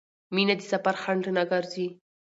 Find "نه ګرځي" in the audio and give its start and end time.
1.37-1.87